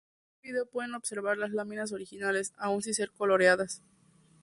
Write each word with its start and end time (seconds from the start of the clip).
En 0.01 0.07
tal 0.07 0.41
vídeo 0.41 0.65
pueden 0.65 0.95
observarse 0.95 1.41
las 1.41 1.51
láminas 1.51 1.91
originales, 1.91 2.53
aún 2.57 2.81
sin 2.81 2.95
ser 2.95 3.11
coloreadas. 3.11 3.83